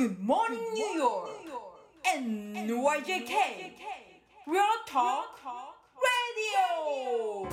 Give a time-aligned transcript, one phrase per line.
[0.00, 1.28] Good morning, New York!
[2.16, 3.34] NYJK!
[4.46, 5.36] Real Talk
[6.00, 7.46] Radio!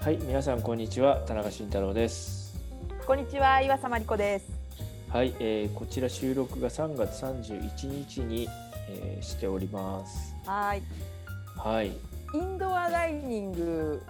[0.00, 2.58] はい、皆さんこんにちは、田中慎太郎です。
[3.06, 4.46] こんにちは、岩佐真理子です。
[5.10, 8.48] はい、えーこちら収録が3月31日に、
[8.88, 10.34] えーしております。
[10.46, 10.82] はい。
[11.58, 11.92] はい、
[12.34, 14.02] インドアダイニング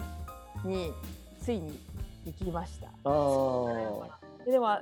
[0.65, 0.95] に
[1.39, 1.79] ついに
[2.25, 2.87] 行きました。
[4.47, 4.79] ででも、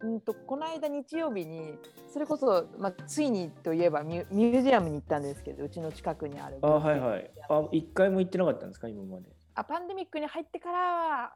[0.00, 1.78] うんとこの間日曜日に
[2.12, 6.58] それこそまあついにといえばミュミュージアムに行ったんですけど、うちの近くにある。
[6.62, 7.30] あー、はいはい。
[7.48, 9.28] あ、一回も行ってなかったんですか、今まで。
[9.54, 11.32] あパンデミックに入ってからは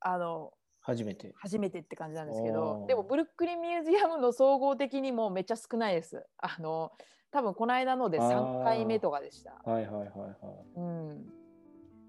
[0.00, 1.34] あの初めて。
[1.36, 6.92] 初めてって感じなんですけおどーでもブルックリンミュージアムの総合的にもめっちゃ少ないですあの
[7.30, 10.34] 多分この間ので3回目とかでしたはいはいはいはい。
[10.76, 11.26] うん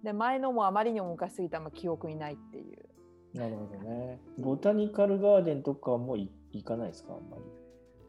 [0.04, 2.86] で前のもあまりにも昔すぎてあんま記憶にないっていう
[3.34, 4.20] なるほどね。
[4.40, 7.44] ボタニカルガーデンとかもい行かないですか、あんまり？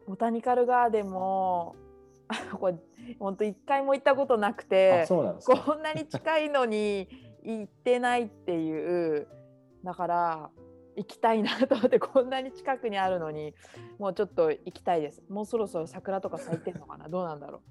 [0.07, 1.75] ボタニカルガーデンも
[2.29, 2.75] あ これ
[3.19, 5.57] 本当一回も行ったことなくてあ、そうなんですか？
[5.57, 7.07] こんなに近いのに
[7.43, 9.27] 行ってないっていう
[9.83, 10.49] だから
[10.95, 13.53] 行きたいなと思ってこんなに近くにあるのに
[13.99, 15.21] もうちょっと行きたいです。
[15.29, 17.07] もうそろそろ桜とか咲いてるのかな？
[17.09, 17.61] どうなんだろ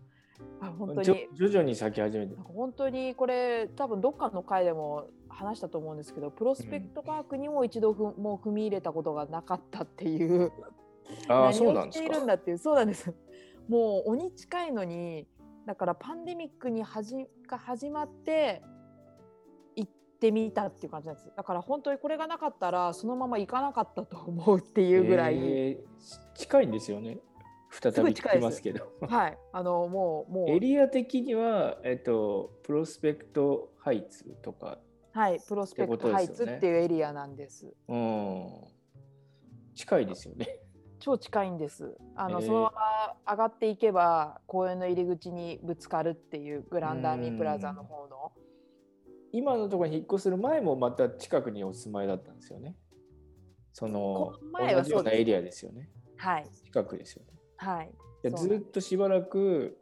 [0.61, 0.65] う？
[0.65, 1.29] あ本当に。
[1.35, 10.51] 徐々に咲き始めて本当にこれ多分どっかの回でも話したと思うんですけどプロスペクトパークにも一度ふ、もう踏み入れたことがなかったっていう
[11.29, 12.27] ああ、何そうなんですをしているんか。
[12.27, 13.15] だっていうそうなんです。
[13.69, 15.27] もう鬼近いのに
[15.67, 18.80] だからパンデミックにはじが始まって行
[20.21, 21.33] ってみたっていう感じなんです。
[21.35, 27.19] だから本当にこれがなかったらそのまま行かなかったと思うっていうぐらい、えー近いんですよね。
[27.71, 28.89] 再び聞きますけど。
[29.07, 29.39] はい。
[29.53, 30.51] あのもうもう。
[30.51, 34.79] エリア的には、えっと、プロスペクトハイツとか、
[35.13, 35.41] はい。
[35.47, 37.73] プロスペクトハイツっていうエリアなんです。
[37.89, 38.48] うん、
[39.75, 40.61] 近いですよね。
[40.98, 41.95] 超近いんです。
[42.17, 42.47] あの、へー。
[42.47, 42.73] そのま
[43.27, 48.33] ま上がっていけば公園の入り口にぶつかるっていうグランダーミープラザの方の
[49.33, 52.77] 今のところに引っ越する前もまた近くにお住まいだったんですよね。
[53.73, 55.89] その前は同じようなエリアですよね。
[56.17, 56.46] はい。
[56.64, 57.33] 近くですよね。
[57.57, 57.92] はい。
[58.36, 59.79] ずっとしばらく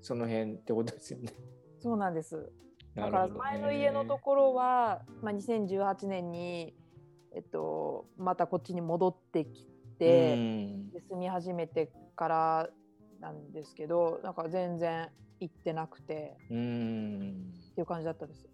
[0.00, 1.32] その辺ってことですよね。
[1.80, 2.52] そうなんです。
[2.94, 6.74] だから前の家のところは、まあ、2018年に、
[7.34, 9.66] えっと、またこっちに戻ってき
[9.98, 10.90] て、うん。
[10.90, 12.70] で住み始めてから
[13.20, 15.08] なんですけどなんか全然
[15.40, 16.36] 行ってなくて。
[16.50, 17.52] うん。
[17.72, 18.46] っていう感じだったんです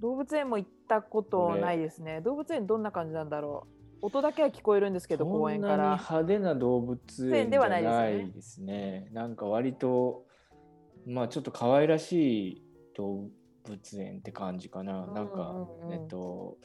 [0.00, 3.66] 動物園も行ったことないですね動物園どんな感じなんだろ
[4.02, 9.08] う音だけは聞こえるんですけど公そんなに園から派手な動物園じではゃなないですね。
[9.12, 10.26] なんか割と
[11.06, 12.62] まあちょっと可愛らしい
[12.96, 13.28] 動
[13.64, 15.06] 物園って感じかな。
[15.06, 16.58] なんか、うんうんうんえっと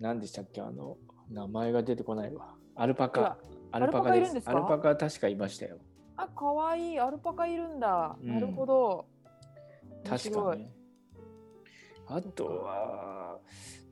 [0.00, 0.96] 何でしたっけあの
[1.30, 2.54] 名前が出てこないわ。
[2.74, 3.38] アルパカ。
[3.70, 4.10] アルパカです。
[4.10, 4.50] カいるんですか？
[4.50, 5.78] アルパカ確かいましたよ。
[6.16, 9.06] あ可愛いアルパカいるんだ、うんなるほど
[10.04, 10.72] 面確かね。
[12.10, 13.38] あとは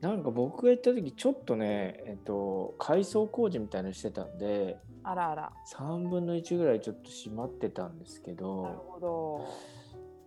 [0.01, 4.77] なんか僕が行った時ちょっとねえっと改装工事みたいなのしてたんで。
[5.03, 5.53] あらあら。
[5.73, 8.99] 3分の1ぐらいちょっと閉まってたんですけなるど、ほ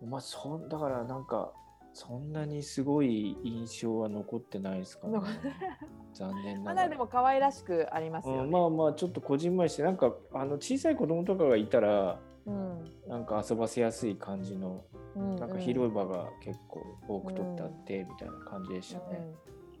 [0.01, 0.07] ど。
[0.07, 1.53] まあ、そんだからなんか
[1.93, 5.13] そんなにすごい印象は残ってないですかね。
[5.13, 5.27] 残
[6.13, 6.87] 残念まながら。
[6.87, 12.83] だでも可愛らしくありますよね、うん、まあまあちょっとこじんまりしてなんかあの小さい子供とかがいたらうん。
[13.07, 14.83] なんか遊ばせやすい感じの
[15.15, 15.35] うん。
[15.37, 19.25] なんか広い場が結構多く取ってあってみたいな感じでしたね。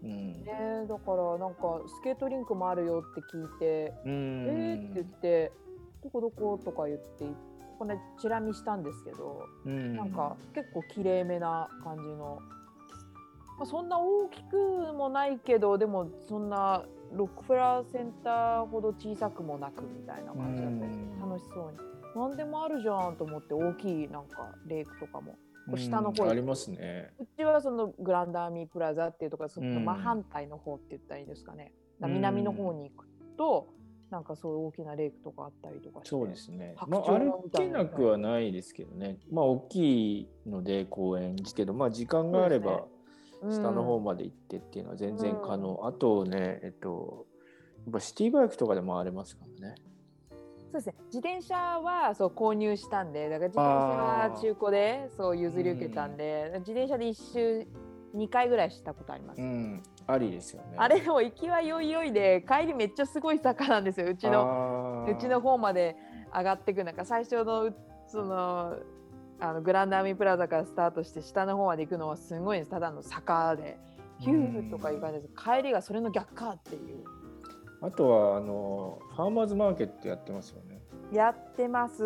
[0.03, 0.09] うん。
[0.09, 0.43] うん。
[0.43, 0.45] ね
[0.83, 5.51] えだからなんかスケートリンクもあるよって聞いてう「えー」って言って
[6.03, 7.25] 「どこどこ?」とか言って
[7.79, 9.95] これチラ見したんですけど、ん。
[9.95, 12.39] なんか結構きれいめな感じの、
[13.57, 20.95] まあ、そんな大きくもないけどでもそんなロックフェラーセンターほど小さくもなくみたいな感じだったりう
[21.25, 21.29] ん。
[21.29, 21.92] 楽しそうに。
[22.15, 25.35] 何でもあるじゃんと思って大きいなんかレイクとかも
[25.75, 27.11] 下の方うんありますね。
[27.19, 33.07] うちはそのグランダーミープラザっていうところそのうん真反対の方って言ったらいいですかね、だから南の方に行く
[33.37, 33.67] と、
[34.09, 36.75] なんかそういう大きなレイクとかあったりとかしてそうですね。
[36.77, 39.17] 白まあ、鳥歩けなくはないですけどね。
[39.31, 42.93] まあ、大きいので公園ですけど、まあ、時間があれば、うん
[43.51, 45.85] 下の方まで行ってっていうのは全然可能。
[45.85, 47.25] あとね、えっと、
[47.85, 49.75] やっぱシティバイクとかで回れますからね。
[50.73, 50.95] そうですね。
[51.05, 57.67] 自転車はそう購入したんでだから自転車は中古でそう譲り受けたんで、自転車で一周
[58.15, 60.73] 2回ぐらいしたことあります、うん、ありですよね。
[60.77, 64.07] あれでも行きはよいよいで帰りめっちゃすごい坂なんですよ。
[64.07, 65.95] うちののうちの方まで
[66.35, 67.05] 上がっていくなんか。
[67.05, 67.75] 最初のう
[68.07, 68.75] その
[69.39, 72.71] あのグランドアーミープラザからスタートして下の方まで行くのはすごいです。
[72.71, 73.77] ただの坂で。
[74.19, 75.33] ヒューとかいう感じです。
[75.35, 77.03] 帰りがそれの逆かっていう
[77.83, 80.81] あとはあのファーマーズマーケットやってますよね。
[81.11, 81.97] やってます。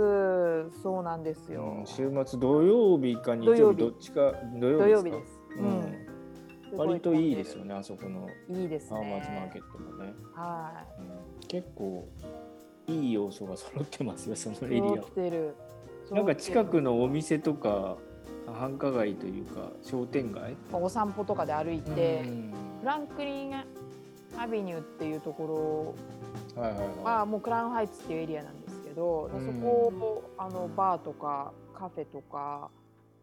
[0.81, 3.77] そうなんですよ、うん週末土曜日か日土曜日。
[3.77, 6.79] どっちか土曜日です、ううん。
[6.79, 8.99] 割といいですよねあそこのいいですね。
[8.99, 11.01] ファーマーズマーケットもね、はう
[11.45, 11.47] ん。
[11.47, 12.07] 結構
[12.87, 14.87] いい要素が揃ってますよそのいエリ
[16.11, 16.15] ア。
[16.15, 17.97] なんか近くののお店とか
[18.51, 20.55] 繁華街というか商店街？
[20.73, 22.53] お散歩とかで歩いて、うん。
[22.79, 23.49] フランクリン
[24.37, 25.95] アビニューっていうとこ
[26.55, 32.69] はいはいろははもうクラウンハイツっていうエリアなんですけど、うんそこをあのバーとかカフェとか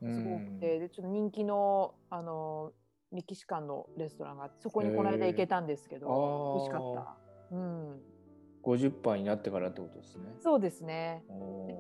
[0.03, 0.07] い。
[0.07, 2.73] すごくて、でちょっと人気のあの
[3.13, 7.55] メキシカンのレストランがあってそこにこの間行けたんですけど、美味しかった。
[7.55, 8.01] うん、
[8.65, 10.25] 50杯になってからってことですね。
[10.41, 11.23] そうですね。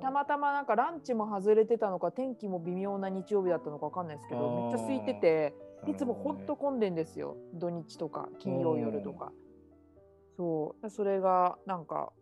[0.00, 5.54] たまたまなんかランチも外れてたのか天気も微妙な日曜日だったのかわかんないですけどめっちゃ空いてて
[5.86, 7.36] いつもほんと混んでんですよ。
[7.54, 9.32] 土日とか金曜夜とか。
[10.36, 10.90] そう。
[10.90, 12.12] それがなんか、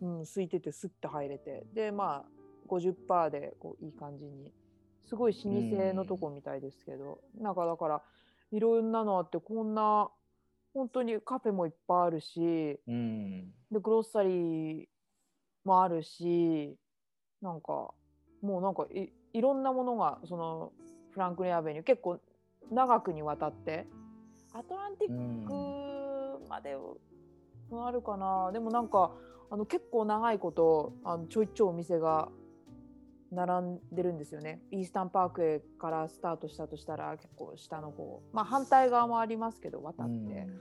[0.00, 1.66] うん、空いててスッと入れて。
[1.74, 2.28] でまあ
[2.68, 4.52] 50%でこういい感じに。
[5.06, 8.02] すごい老舗のとこみたいですけど、なんかだから
[8.52, 10.10] いろんなのあってこんな
[10.74, 12.40] 本当にカフェもいっぱいあるし。
[13.70, 14.86] でグロッサリー
[15.64, 16.76] もあるし
[17.42, 17.92] なんか
[18.40, 20.72] もうなんかいいろんなものがその
[21.12, 21.84] フランクリンアベニュー。
[21.84, 22.18] 結構
[22.70, 23.86] 長くにわたって。
[24.52, 25.44] アトランティッうん。
[26.42, 26.76] クまで
[27.72, 28.50] あるかな。
[28.52, 29.12] でもなんか
[29.50, 32.28] あの結構長いことあのちょいちょいお店が
[33.30, 34.62] 並んでるんですよね。
[34.70, 38.22] イースタンパークへからスタートしたとしたら結構下の方。
[38.32, 40.60] まあ反対側もありますけど渡って、うん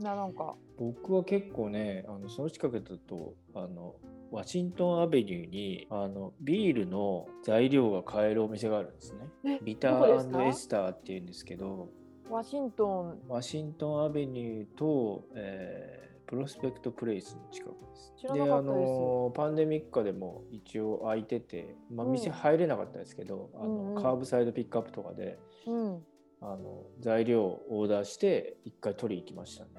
[0.00, 0.54] ななんか。
[0.78, 3.94] 僕は結構ねあのその近くだとあの
[4.30, 9.56] ワシントンアベニューにあのビールの材料が買えるお店があるんですね。
[9.58, 11.88] えビターエスターっていうんですけど。
[12.28, 13.20] ワシントン。
[13.28, 18.12] ワシントンアベニューと、えープロスペクトプレイスの近くです。
[18.22, 18.52] です。
[18.52, 22.12] あのパンデミック下でも一応開いてて、まあ、うん。
[22.12, 23.94] 店入れなかったですけど、あうんうん。
[23.94, 26.02] のカーブサイドピックアップとかでうん
[26.40, 29.70] あの材料をオーダーして一回取り行きましたね。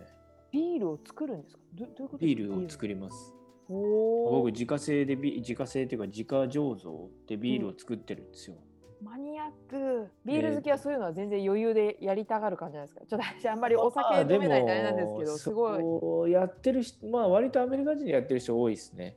[0.51, 1.62] ビールを作るんですか？
[1.74, 3.33] どどういうことビールを作りります。
[3.69, 8.56] お僕自家製でビ自家製っていうか自家醸造でビールを作ってるんですよ。
[9.04, 10.09] マニアック。
[10.25, 13.06] ビール好きはそういうのは全然余裕でやりたがる感じじゃないですか？
[13.06, 16.31] ちょっと私あんまりお酒飲めないんであれなんですけどすごい。
[16.31, 19.15] やってる人まあ割とアメリカ人でやってる人多いですね。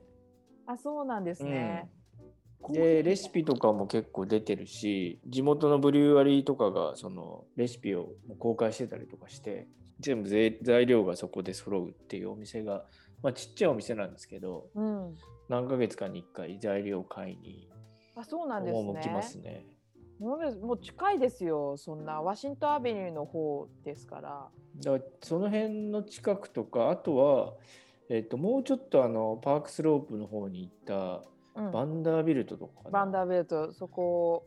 [0.67, 1.89] あそうなんですね、
[2.69, 8.09] でレシピとかも結構出てるし地元のブリュワリーとかがそのレシピを
[8.39, 9.67] 公開してたりとかして
[9.99, 12.85] 全部ぜ材料がそこで揃うっていうお店が、
[13.23, 15.15] まあ、ちっちゃいお店なんですけどうん。
[15.49, 17.69] 何ヶ月かに1回材料を買いに
[18.15, 19.65] あそうなんです赴きねますね。
[20.19, 24.49] もう近いですよそんなワシントンアベニューの方ですから。
[24.77, 27.53] だからその辺の近くとかあとは、
[28.07, 31.23] えっともうちょっとあのパークスロープの方に行った
[31.55, 34.45] うんバンダービルトとかバンダーベルトそこ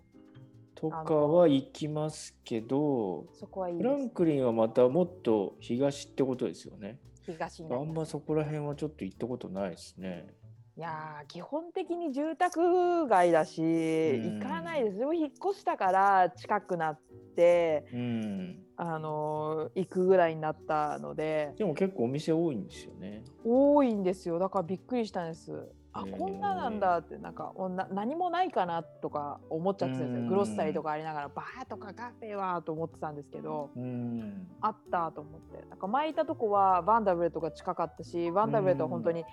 [0.75, 6.99] とかは行きますけどそこはいいフランクリンはまたもっと東ってことですよね。
[7.29, 10.35] あ東になりますんまそこら辺はちょっと行ったことないですね。
[10.77, 17.01] いやー基本的に住宅街だし、ん行かないですでも引っ越したから近くなっ
[17.37, 18.65] て、うん。
[18.77, 23.23] あのー行くぐらいになったのででも結構お店多いんですよね。
[23.45, 25.53] 多いんですよだからびっくりしたんです
[25.97, 27.53] あこんななんだってなんか
[27.93, 30.25] 何もないかなとか思っちゃってたんですうん。
[30.25, 34.49] よグロッサリーとかありながらバーとかカフェはと思ってたんですけどうん。
[34.61, 35.65] あったと思って。
[35.69, 39.25] なんか前いたとこはバンダブレットが近かったしバンダブレットは本当に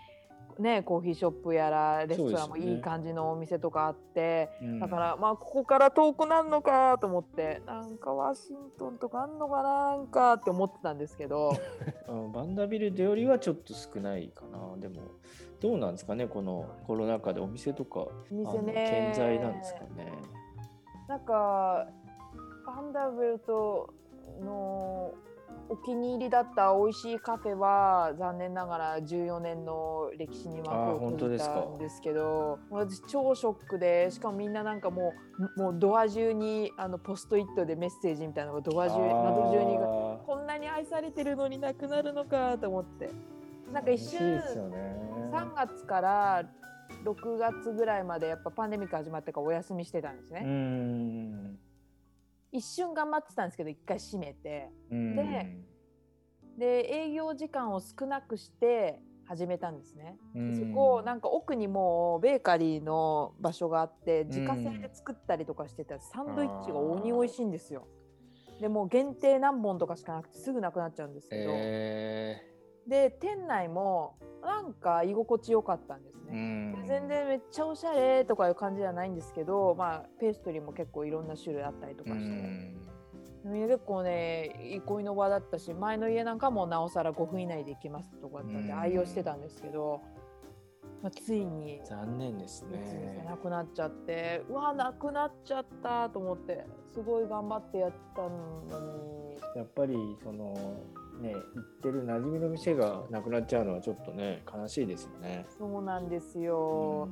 [0.60, 11.54] ねコーヒーショップやらレストランもいい感じのお店とかあって、うんだからまあここから遠くなんのかと思ってなんかワシントンとかあんのかななんかって思ってたんですけど
[12.08, 14.78] うんバンダービルトよりはちょっと少ないかな。
[14.78, 15.02] でも
[15.60, 20.12] どうなんですかねこのコロナ禍でお店とかお店ね健在なんですかね。
[21.08, 21.88] なんか
[22.66, 23.94] バンダーベルト
[24.42, 25.14] の
[25.70, 35.14] お気に入りだった美味しいカフェは残念ながら14年の歴史に幕を閉じたんですけど私超ショックでしかもみんななんかも
[35.58, 39.78] うもうドア中にあのポストイットでメッセージみたいなのがドア中窓中に
[40.26, 43.10] こんなに愛されてるのになくなるのかと思って
[43.72, 44.78] なんか一瞬嬉しいですよね。
[45.32, 46.44] 3月から
[47.06, 50.42] 6月ぐらいまでやっぱパンデミック始まってからお休みしてたんですね。
[52.52, 52.60] うん。
[52.60, 55.58] 一瞬頑張ってたんですけど一回閉めてうんで
[56.58, 60.18] で営業時間を少なくして始めたんですね。
[60.36, 67.88] うんそこなんか奥にもうベーカリーの場所があって自家製で作ったりとかしてたサンドイッチが鬼美味しいんですよ。
[68.60, 72.51] でもう限定何本とかしかなくてすぐなくなっちゃうんですけど、え
[72.88, 76.34] で店内もなんか居心地よかったんですね。
[76.34, 76.84] ん。
[76.86, 82.78] 全然めっちゃおしゃれとかいう感じじゃないんですけど、まあ、ペーストリーも結構いろんな種類あったりとかうして、ん。
[83.44, 88.80] 結構ね憩いの場だったし前の家なんかもなおさら5分以内で行きますとこだったんでうん。
[88.80, 90.02] 愛用してたんですけど、
[91.04, 93.24] まあ、ついに残念ですね。
[93.28, 98.30] なくなっちゃってうわなくなっちゃったと思ってすごい頑張ってやったの
[98.80, 99.22] に。
[99.56, 100.56] やっぱりその
[101.22, 105.46] ね行ってる馴染みの店がなくなっちゃうのはちょっとね悲しいですよね。
[105.58, 107.08] そうなんですよ、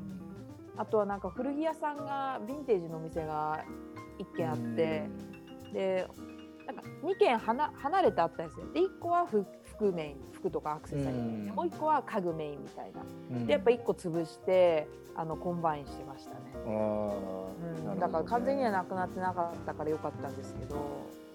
[0.78, 3.64] あとはなんか古着屋さんがヴィンテージのお店が
[4.20, 5.10] 1軒あって、
[5.74, 6.08] で
[6.66, 8.66] なんか2軒離離れてあったんですよ。
[8.74, 13.02] で1個は服服メイン服とかアクセサリー、もう1個は家具メインみたいな。
[13.32, 13.46] うん。
[13.46, 18.00] でやっぱ1個潰してあのコンバインしてましたね、うん。
[18.00, 20.76] だから完全にはなくなってなかったからよかったんですけど、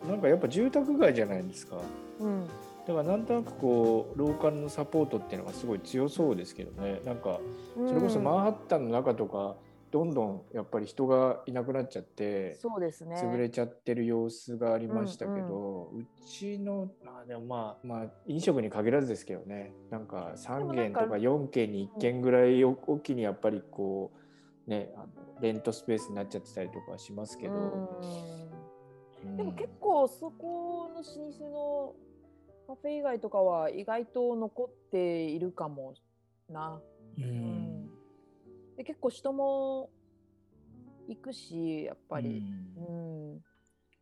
[0.08, 1.76] なんかやっぱ住宅街じゃないですか。
[2.20, 2.46] うん、
[2.86, 7.00] だからなんとなくこうローカルのサポートっていうのがすごい強そうですけどね。
[7.04, 7.40] なんか
[7.74, 9.56] それこそマンハッタンの中とか
[9.90, 12.54] どんどんやっぱり人がいなくなっちゃって。
[12.56, 13.16] そうですね。
[13.16, 19.72] 潰れちゃってる様子がありましたけど、うちのあでもまあまあ飲食に限らずですけどね。
[19.90, 24.12] なんか3軒とか4軒に1軒ぐらいおきにやっぱりこ
[24.66, 25.06] うねあの
[25.40, 27.56] レントスペースになっちゃってたりとかしますけど、う
[28.04, 28.43] ん
[29.36, 31.02] でも結構そこの老
[31.32, 31.94] 舗の
[32.66, 35.94] カフェ以外とかは意外と残っているかも
[36.48, 36.80] な。
[37.18, 37.90] うん、ん。
[38.76, 39.90] で結構人も
[41.08, 42.44] 行くしやっぱり、
[42.76, 43.40] うん。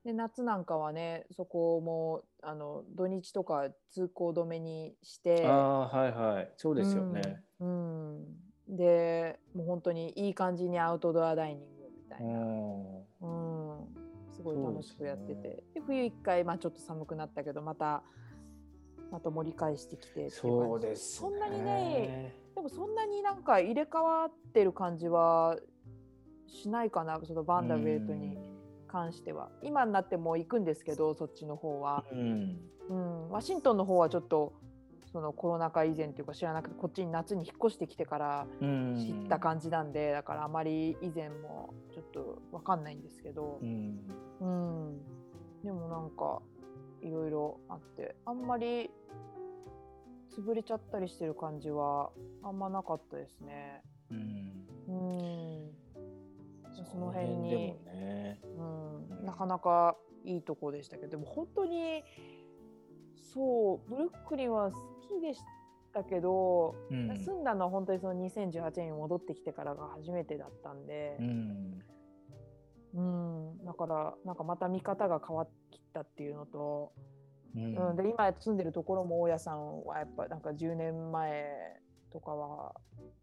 [0.05, 5.47] で夏なんかはねそこもあの土日とか通行止めにして。
[5.47, 6.53] ああはいはい。
[6.57, 7.43] そうですよね。
[7.61, 8.17] うん。
[8.17, 8.77] うん。
[8.77, 12.41] でもう本当にいい感じにアウトドアダイニングみたいな、
[14.43, 15.63] すごい楽しくやってて。
[15.75, 18.03] で,、冬一回、まあ、ちょっと寒くなったけどまた
[19.11, 25.59] また盛り返してきてそうです、そんなにねでもそんなになんか入れ替わってる感じは
[26.47, 27.21] しないかな。
[27.25, 28.37] そのバンダーベルトに
[28.89, 29.51] 関しては。
[29.63, 32.59] 今になっても行くんですけどそっちの方は、うん。
[32.89, 34.53] うん、ワシントンの方はちょっと
[35.13, 38.97] そのコロナ禍以前っていうか知らなくてこっちに夏に引っ越してきてからうん。
[38.97, 43.59] 知った感じなんで、だからあまり以前もちょっと分かんないんですけど。
[43.61, 44.01] う、ん。
[44.41, 45.01] うん、
[45.63, 46.41] でもなんか
[47.03, 48.91] いろいろあってあんまり
[50.37, 52.11] 潰れちゃったりしてる感じは
[52.43, 53.83] あんまなかったですね。
[54.11, 54.53] うん。
[54.89, 54.93] う
[55.23, 55.73] ん、
[56.85, 58.41] その辺にでもね。
[58.57, 62.05] うん、なかなかいいとこでしたけどでも本当に
[63.33, 64.77] そうブルックリンは好
[65.09, 65.41] きでし
[65.93, 67.17] たけど、うん。
[67.17, 71.17] 住んだのは本当にその2018年に戻ってきてからが初めてだったんで。
[71.21, 71.83] う、ん。
[72.95, 73.65] うん。
[73.65, 76.93] だからなんかまた見方が変わってきたっていうのと、
[77.57, 77.91] うん。
[77.91, 81.45] うん、で今住んでるところも大家さんはやっぱなんか10年前
[82.13, 82.75] とかは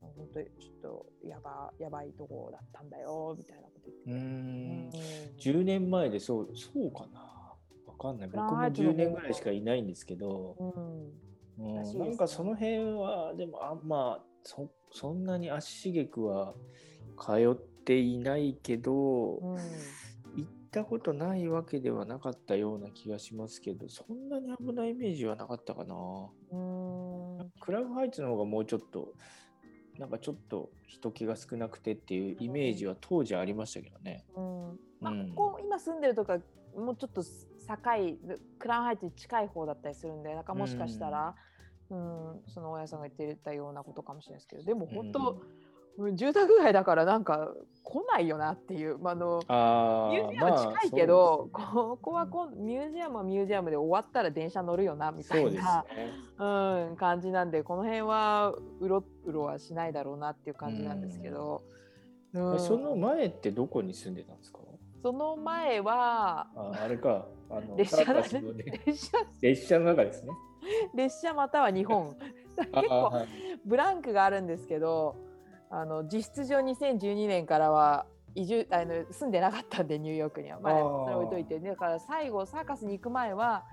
[0.01, 5.37] 本当にちょっとやばやばいとこだったんだよみたいなことう言ってん。
[5.37, 5.49] て。
[5.51, 7.19] 10年前でそうそうかな。
[7.19, 7.28] わ
[7.99, 8.29] かんない。
[8.29, 11.77] 僕もハイツの方10年ぐらいしかいないんですけど、うん。
[11.77, 11.99] うん。
[11.99, 16.55] なんかその辺はでもあんまそそんなに足しげくは
[17.19, 19.57] 通っていないけど、うん。
[20.35, 25.95] 行ったことないわけではなかったような気がしますけどそんなに危ないイメージはなかったかな。
[26.51, 26.57] う
[27.43, 27.51] ん。
[27.59, 29.13] クラブハイツの方がもうちょっと
[29.97, 34.23] なんかちょっと人気が少なくてっていうイメージは当時ありましたけどね。
[34.35, 34.79] うん。
[35.01, 35.33] まあうん。
[35.35, 36.39] ここ今住んでるとか
[36.75, 37.29] もうちょっと境
[38.57, 41.35] クラウンハイツに近い方だったりするんでなんかもしかしたら、
[41.89, 42.41] うん。
[42.47, 45.41] その大家さんが言ってたようなことかもしれないですけどでも本当、
[45.97, 46.15] うん。
[46.15, 47.51] 住宅街だからなんか
[47.83, 55.59] 来ないよなっていう、まあ、あのあミュージアム近いけど、ここはこんミュージアムはミュージアムで終わったら電車乗るよなみたいなね。
[56.37, 61.63] うん、感じなんでこの辺はうろうろはしないだろうなっていう感じなんですけど、
[62.33, 62.59] うん。
[62.59, 64.59] その前ってどこに住んでたんですか？
[65.01, 69.79] その前はああれか、あの列車列車。
[69.79, 70.31] の中ですね。
[70.93, 72.15] 列車または日本。
[72.57, 73.27] 結あ構はい。
[73.65, 75.15] ブランクがあるんですけど
[75.69, 83.63] あの実質上2012年からは移住あの住んでなかったんでニューヨークには、まあ、それ置いといてだから最後サーカスに行く前は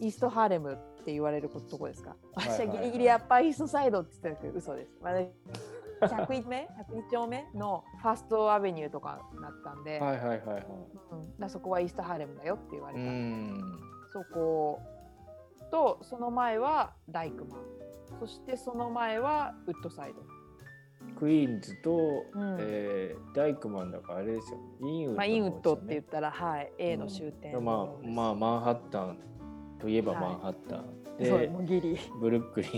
[0.00, 2.16] イーストハーレムって言われるとこですか。
[2.34, 5.32] 私はギリギリやっぱイーストサイドって言ってたけど嘘です、まあね、
[6.06, 10.66] 101目101丁目のファーストアベニューとかなったんで、はいはいはいはい。
[11.12, 13.60] うん、だそこはイーストハーレムだよって言われうた、ん。
[14.12, 14.80] そこ
[15.70, 17.60] とその前はライクマン。
[18.20, 20.22] そしてその前はウッドサイド。
[21.18, 22.56] クイーンズと、うん。
[22.60, 29.18] えーダイクマンだからあれですよインウッドね、まあ、インウッドって言ったら、はい、A の終点のま方です、あまあマンハッタン
[29.80, 30.20] といえばはい。
[30.20, 30.84] マンハッタン、
[31.26, 31.98] そうでもうギリ。
[32.20, 32.70] ブルックリン。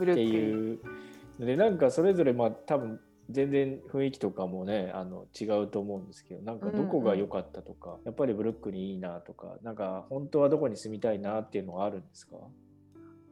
[0.00, 0.90] っていうの
[1.38, 12.36] でなんかそれぞれまあ多分全然雰囲気とかもねあの違うと思うんですけどなんかどこが良かったとか、やっぱりブルックリンいいなとかなんか本当はどこに住みたいなっていうのがあるんですか？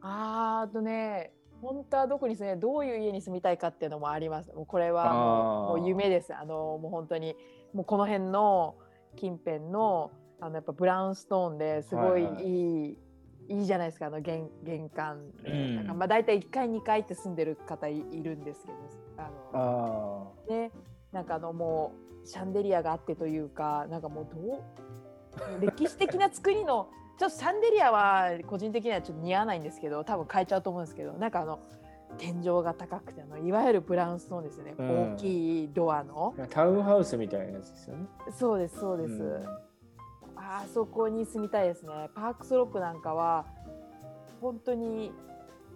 [0.01, 4.53] あーあとね本当はどこに住みどういう家に住みたいかっていうのもあります。
[4.53, 5.13] もうこれはあ
[5.69, 6.35] もーう夢です。
[6.35, 7.35] あのもう本当に
[7.73, 8.75] もうこの辺の
[9.15, 12.29] 近辺のあのやっぱブラウンストーンですごいいい、は
[13.49, 15.31] いはいじゃないですかあの玄玄関。
[15.43, 15.75] で、うん。
[15.77, 18.77] なんかまあ大体1階2階って住んでる方いいるんですけど
[19.17, 20.71] あのあね
[21.11, 24.63] なんかあのもうシャンデリアがあってというかなんかもうど
[25.59, 31.59] う歴史的な作りのちょっとシャンデリアは個人的にはちょっと似合わないんですけど多分変えちゃうと思うんですけどなんかあの
[32.17, 35.13] 天井が高くてあのいわゆるブラウンストーンですよね、うん。
[35.13, 36.33] 大きいドアの。
[36.39, 38.05] あタウンハウスみたいなやつですよね。
[38.31, 39.66] そうですそうです、うん
[40.49, 42.09] あそこに住みたいですね。
[42.15, 43.45] パークスロープなんかは
[44.39, 45.11] 本当に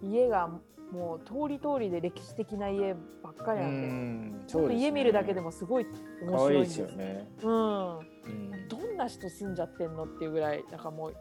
[0.02, 0.48] 家が
[0.92, 5.86] もう通り通りで歴史的な家ばっかりなんで、うんちょっと家見るだけでももすごい
[6.22, 7.28] 面白いんですすよね。
[7.42, 7.98] うん。
[7.98, 8.68] うん。
[8.68, 11.16] どんな人住んじゃってんのっていうぐらいなんかもう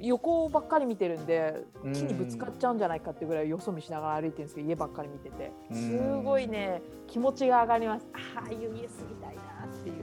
[0.00, 1.92] 横ばっかり見てるんでうん。
[1.92, 8.06] 木にぶつかっちゃうんじゃないかってぐらいよそ見しながら歩いてるんですけど家ばっかり見ててうんすごいね気持ちが上がります。
[8.14, 9.94] ああいう家住みたいなっていう。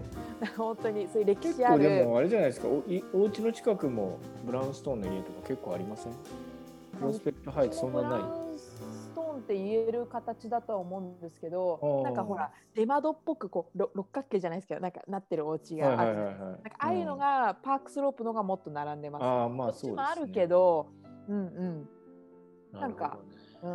[0.58, 1.84] 本当にそういう歴結史ある。
[1.84, 2.68] 構でもあれじゃないですか。
[2.68, 6.14] おいお家の近くもブラウンストーンの家とか結構ありません？
[6.98, 8.22] プロスペクトハイツそんなない？
[9.44, 19.24] って言える形だとは思うんですけどなんかほら出窓っぽくこうろ六角形じゃないですけどなんかなってるお家があるなんかああいうのがパークスロープのがもっと並んでます。
[19.24, 20.88] ああまあそうです、ね、もあるけど、
[21.28, 23.20] うんうん、なんか
[23.64, 23.70] うん、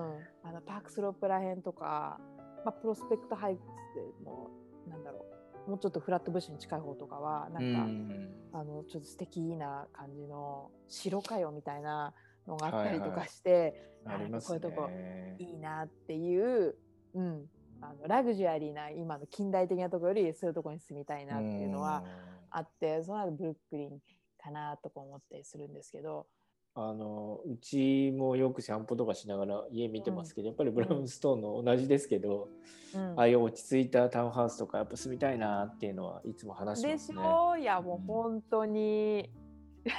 [0.45, 2.21] あのパークスロープらへんとか、
[2.65, 3.63] まあ、プロスペクトハイツ
[3.95, 4.51] でも
[4.87, 5.25] なんだろ
[5.67, 8.29] うもうちょっとフラットブッシュに近い方とかはなんか、うん。
[8.53, 12.15] あのちょっと素敵な感じの白かよみたいな
[12.49, 13.21] のがあったりとはいはい。
[13.21, 16.75] かして、ありますこういうとこねいいなっていう、
[17.15, 17.45] うん、
[17.81, 22.03] あのラグジュアリーな今の近代的なところよりそういうところに住みたいなっていうのは
[22.51, 23.99] あってその後ブルックリン
[24.43, 26.27] かなとか思ったりするんですけど。
[26.75, 32.51] あのうちもよく散歩とかしながら家見てますけど、やっぱりブラウンストーンの同じですけど、
[32.95, 33.19] うん。
[33.19, 37.19] ああいう落ち着いたタウンハウスとかやっぱ住みたいなっていうのはいつも話しまですしね。
[37.21, 39.29] ょいやもう本当に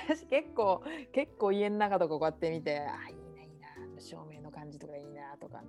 [0.08, 3.60] 私結構結構家の中とかこうやって見てあいいないい
[3.96, 5.62] な照明の感じとかいいなとか。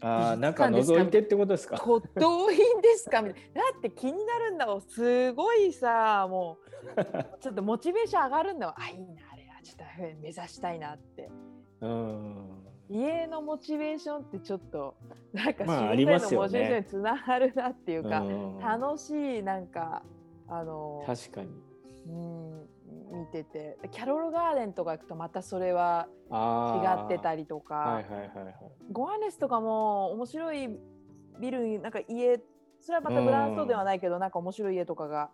[0.00, 1.76] あなんか覗いてってことですか？
[1.78, 3.22] 骨董品ですか？
[3.22, 3.62] みたいな。
[3.62, 4.80] だって気になるんだもん。
[4.82, 6.58] すごいさも
[6.96, 7.02] う
[7.40, 8.74] ちょっとモチベーション上がるんだもん。
[8.76, 9.62] あいいなあれは。
[9.62, 9.84] ちょっと
[10.20, 11.30] 目指したいなって。
[11.80, 12.48] うん。
[12.90, 14.94] 家のモチベーションってちょっと
[15.32, 18.58] なんかまあ仕事のモチベーションにつながるなっていうか、うん。
[18.58, 20.02] 楽しいなんか
[20.48, 21.48] あの確かに。
[22.08, 22.68] うん
[23.12, 27.04] 見ててキャロルガーデンとか行くとまたそれは違ああ。
[27.06, 28.54] ってたりとか、はいはいはいはい。
[28.92, 30.68] ゴアネスとかも面白い
[31.40, 32.40] ビルになんか家
[32.80, 35.30] それはまたブランストではないけど、なんか面白い家とかが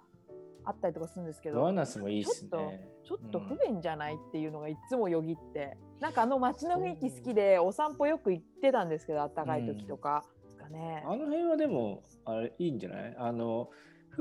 [0.64, 2.88] あったりとかするんですけどロアナスもいいっすね。
[3.02, 13.16] ちょっと不便じゃないっていうのがいつもよぎって、なんかあの街の雰囲気好きでお散歩よく行ってたんですけど暖かい時とか、ですかねあの辺はでもあれいいんじゃない？
[13.18, 13.70] あの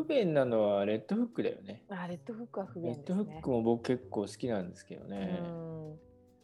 [0.04, 1.84] 不便なのはレッドフックだよね。
[1.90, 5.40] あレッドフックは不レッ便ですねドフックも僕結構好きなんですけどね。
[5.42, 5.94] うん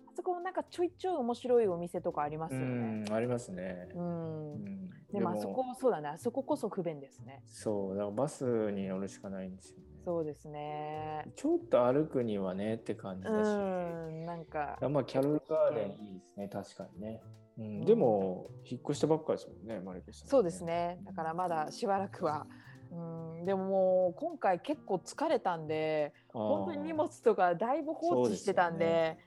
[0.08, 3.04] あそこもなんかちょいちょい面白いお店とかありますうよね。
[3.04, 3.90] ん、ありますね。
[3.96, 7.42] うんうんでもあそこそうだねあそここそ不便ですね。
[7.46, 9.84] そう、だからバスに乗るしかないんですよね。
[10.04, 11.26] そうですね。
[11.36, 13.48] ちょっと歩くにはねって感じうだし。
[13.48, 17.22] んなんかまあ、キャロルガーデンいいですね、確かにね。
[17.58, 20.64] うん、でも、引っ越したばっかりですもんね、マリコさん、そうです。
[20.64, 22.46] ねだからまだしばらくは。
[22.92, 29.18] うん、でももう今回結構疲れたんで本当に荷物とかだいぶ放置してたんで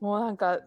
[0.00, 0.60] もうなんか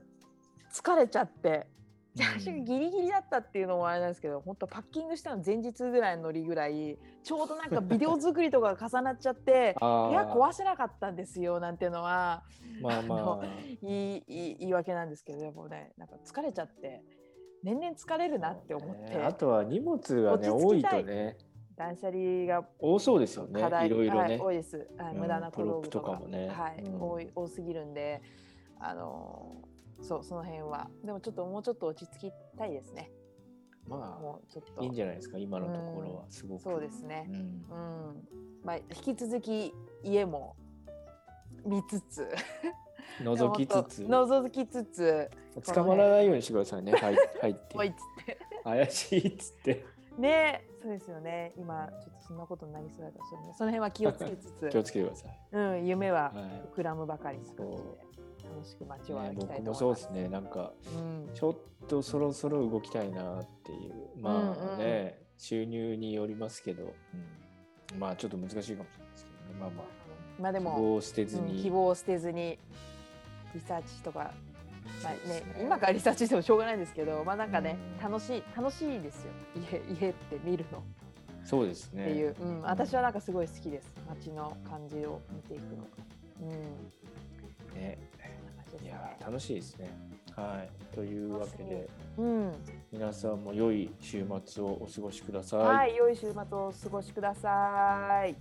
[0.74, 1.68] 疲れちゃって。
[2.16, 10.12] 私がギリギリだったっていうのもあれなんですけど本当パッキングしたの前日ぐらいのノリぐらいちょうどなんかビデオ作りとかが重なっちゃって あー。
[10.12, 12.44] いや壊せなかったんですよなんていうのは。
[12.82, 13.46] まあまあ。
[13.82, 17.04] いい言い訳なんですけどでもねなんか疲れちゃって
[17.64, 19.24] 年々疲れるなって思って、ね。
[19.24, 21.38] あとは荷物がね、多いとね、
[21.76, 24.30] 断捨離が多そうですよね、課題いろいろね。
[24.30, 24.40] はい、。
[24.40, 26.48] 多いです、はいうん無駄な小道具とかもね。
[26.50, 27.02] はいうん。
[27.02, 28.22] 多い多すぎるんで
[28.80, 30.90] あのーそうその辺は。
[31.04, 33.10] でもちょっともうちょっと落ち着きたいですね。
[33.88, 34.84] まもうちょっあ、と。
[34.84, 36.62] いいんじゃないですか、今のところは、すごく。
[36.62, 37.26] そうですね。
[37.30, 37.38] うん。
[37.38, 38.28] うん。
[38.64, 40.56] まあ引き続き家も
[41.66, 42.28] 見つつ。
[43.22, 44.04] 覗きつつ。
[44.04, 45.30] 覗きつつ。
[45.74, 46.94] 捕まらないようにしてくださいね。
[46.94, 47.78] 入入って。
[47.88, 48.38] っつって。
[48.64, 49.86] 怪しいっつって。
[50.18, 51.54] ねそうですよね。
[51.58, 54.68] 今ちょっとそんなことになりそうだからそ,、ね、その辺は気をつけつつ。
[54.70, 56.70] 気をつけてください、うん、夢ははい。
[56.76, 57.84] 膨らむばかりです感じで
[58.50, 59.70] 楽しく街をね歩きたい僕と思います。
[59.70, 60.28] もそうですね。
[60.28, 61.30] なんかうん。
[61.34, 64.20] ちょっとそろそろ動きたいなっていう。
[64.20, 66.94] まあね、収入によりますけど、
[67.94, 69.60] うん、まあちょっと難しいかもしれないですけどね。
[69.60, 69.86] まあまあ。
[70.40, 72.60] まあでも、希望を捨てずうんに、希望を捨てずに
[73.54, 74.34] リサーチとか、
[75.04, 78.12] まあね今からリサーチしてもしょうがないんですけど、まあなんかね、うん。
[78.12, 79.32] 楽しい楽しいですよ。
[79.56, 80.80] 家家って見るの。
[80.80, 80.82] っ
[81.46, 82.06] そうですね。
[82.06, 84.00] ていう、うん、私はなんかすごい好きです。
[84.08, 85.90] 街の感じを見ていくのが。
[86.42, 87.98] うん、ね。
[88.82, 89.90] いやー楽しいですね。
[90.36, 90.96] はい。
[90.96, 92.54] というわけでうん、
[92.92, 98.36] 皆さんも良い週末をお過ごしください、はい、良い週末をお過ごしください。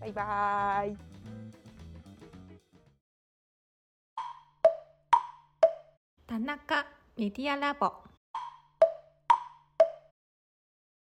[0.00, 1.11] バイバイ。
[6.32, 6.86] 田中
[7.18, 8.11] メディアラボ。